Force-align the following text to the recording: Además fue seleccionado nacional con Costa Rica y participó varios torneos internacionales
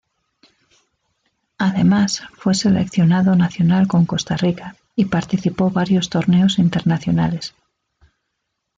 Además 1.59 2.23
fue 2.35 2.55
seleccionado 2.55 3.35
nacional 3.35 3.87
con 3.87 4.07
Costa 4.07 4.35
Rica 4.35 4.75
y 4.95 5.05
participó 5.05 5.69
varios 5.69 6.09
torneos 6.09 6.57
internacionales 6.57 7.53